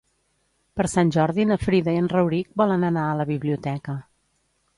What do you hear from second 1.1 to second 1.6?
Jordi na